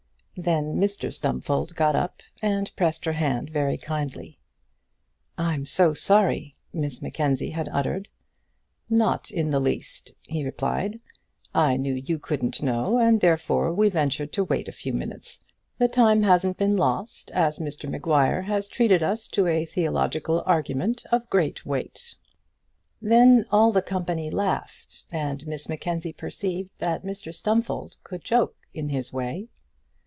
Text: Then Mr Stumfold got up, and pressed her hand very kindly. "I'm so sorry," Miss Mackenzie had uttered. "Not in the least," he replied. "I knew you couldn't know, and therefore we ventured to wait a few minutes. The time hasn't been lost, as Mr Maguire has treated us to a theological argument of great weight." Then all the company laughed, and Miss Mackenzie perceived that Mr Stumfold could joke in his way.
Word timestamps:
Then 0.37 0.79
Mr 0.81 1.13
Stumfold 1.13 1.75
got 1.75 1.95
up, 1.95 2.23
and 2.41 2.75
pressed 2.75 3.05
her 3.05 3.11
hand 3.11 3.51
very 3.51 3.77
kindly. 3.77 4.39
"I'm 5.37 5.67
so 5.67 5.93
sorry," 5.93 6.55
Miss 6.73 6.99
Mackenzie 6.99 7.51
had 7.51 7.69
uttered. 7.71 8.07
"Not 8.89 9.29
in 9.29 9.51
the 9.51 9.59
least," 9.59 10.13
he 10.23 10.43
replied. 10.43 10.99
"I 11.53 11.77
knew 11.77 11.93
you 11.93 12.17
couldn't 12.17 12.63
know, 12.63 12.97
and 12.97 13.19
therefore 13.21 13.71
we 13.71 13.89
ventured 13.89 14.31
to 14.33 14.43
wait 14.43 14.67
a 14.67 14.71
few 14.71 14.93
minutes. 14.93 15.41
The 15.77 15.87
time 15.89 16.23
hasn't 16.23 16.57
been 16.57 16.75
lost, 16.77 17.29
as 17.35 17.59
Mr 17.59 17.87
Maguire 17.87 18.41
has 18.43 18.67
treated 18.67 19.03
us 19.03 19.27
to 19.27 19.45
a 19.45 19.65
theological 19.65 20.41
argument 20.47 21.03
of 21.11 21.29
great 21.29 21.67
weight." 21.67 22.15
Then 22.99 23.45
all 23.51 23.71
the 23.71 23.83
company 23.83 24.31
laughed, 24.31 25.05
and 25.11 25.45
Miss 25.45 25.69
Mackenzie 25.69 26.13
perceived 26.13 26.71
that 26.79 27.03
Mr 27.05 27.35
Stumfold 27.35 27.97
could 28.03 28.23
joke 28.23 28.55
in 28.73 28.89
his 28.89 29.13
way. 29.13 29.49